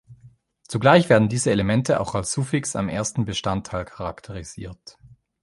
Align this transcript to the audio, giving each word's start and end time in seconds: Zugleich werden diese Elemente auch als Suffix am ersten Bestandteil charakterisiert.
Zugleich 0.67 1.09
werden 1.09 1.29
diese 1.29 1.51
Elemente 1.51 1.99
auch 1.99 2.15
als 2.15 2.31
Suffix 2.33 2.75
am 2.75 2.89
ersten 2.89 3.23
Bestandteil 3.23 3.85
charakterisiert. 3.85 4.97